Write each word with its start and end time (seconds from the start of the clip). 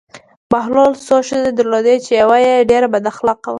بهلول 0.51 0.91
څو 1.07 1.17
ښځې 1.27 1.49
درلودې 1.53 1.95
چې 2.05 2.11
یوه 2.21 2.37
یې 2.47 2.67
ډېره 2.71 2.87
بد 2.93 3.05
اخلاقه 3.11 3.45
وه. 3.47 3.49